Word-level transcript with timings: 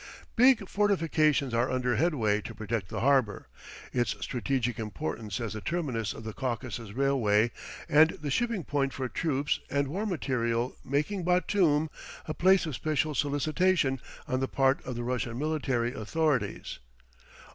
Big 0.35 0.67
fortifications 0.67 1.53
are 1.53 1.69
under 1.69 1.95
headway 1.95 2.41
to 2.41 2.55
protect 2.55 2.89
the 2.89 3.01
harbor; 3.01 3.47
its 3.93 4.15
strategic 4.19 4.79
importance 4.79 5.39
as 5.39 5.53
the 5.53 5.61
terminus 5.61 6.11
of 6.11 6.23
the 6.23 6.33
Caucasus 6.33 6.91
Railway 6.93 7.51
and 7.87 8.09
the 8.19 8.31
shipping 8.31 8.63
point 8.63 8.93
for 8.93 9.07
troops 9.07 9.59
and 9.69 9.87
war 9.89 10.07
material 10.07 10.75
making 10.83 11.23
Batoum 11.23 11.91
a 12.27 12.33
place 12.33 12.65
of 12.65 12.73
special 12.73 13.13
solicitation 13.13 14.01
on 14.27 14.39
the 14.39 14.47
part 14.47 14.83
of 14.87 14.95
the 14.95 15.03
Russian 15.03 15.37
military 15.37 15.93
authorities. 15.93 16.79